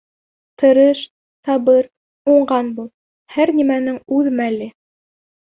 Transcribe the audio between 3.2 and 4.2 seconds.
һәр нәмәнең